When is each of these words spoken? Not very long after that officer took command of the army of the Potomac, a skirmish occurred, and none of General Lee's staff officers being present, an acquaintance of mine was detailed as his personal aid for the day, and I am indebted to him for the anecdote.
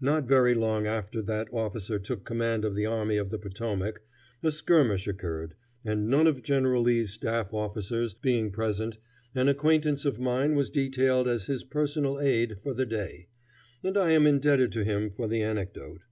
Not 0.00 0.28
very 0.28 0.54
long 0.54 0.86
after 0.86 1.20
that 1.20 1.48
officer 1.52 1.98
took 1.98 2.24
command 2.24 2.64
of 2.64 2.76
the 2.76 2.86
army 2.86 3.16
of 3.16 3.30
the 3.30 3.40
Potomac, 3.40 4.00
a 4.40 4.52
skirmish 4.52 5.08
occurred, 5.08 5.56
and 5.84 6.08
none 6.08 6.28
of 6.28 6.44
General 6.44 6.80
Lee's 6.82 7.10
staff 7.12 7.52
officers 7.52 8.14
being 8.14 8.52
present, 8.52 8.98
an 9.34 9.48
acquaintance 9.48 10.04
of 10.04 10.20
mine 10.20 10.54
was 10.54 10.70
detailed 10.70 11.26
as 11.26 11.46
his 11.46 11.64
personal 11.64 12.20
aid 12.20 12.58
for 12.62 12.72
the 12.72 12.86
day, 12.86 13.26
and 13.82 13.96
I 13.98 14.12
am 14.12 14.28
indebted 14.28 14.70
to 14.74 14.84
him 14.84 15.10
for 15.10 15.26
the 15.26 15.42
anecdote. 15.42 16.02